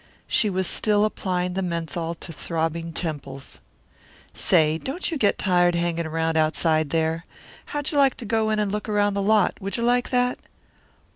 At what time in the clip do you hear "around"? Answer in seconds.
6.07-6.37, 8.89-9.13